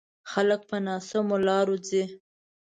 خلک 0.31 0.61
په 0.69 0.77
ناسمو 0.85 1.37
لارو 1.47 1.75
ځي. 1.87 2.03